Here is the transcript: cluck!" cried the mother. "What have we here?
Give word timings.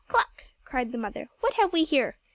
cluck!" 0.07 0.45
cried 0.65 0.91
the 0.91 0.97
mother. 0.97 1.27
"What 1.41 1.53
have 1.59 1.71
we 1.73 1.83
here? 1.83 2.17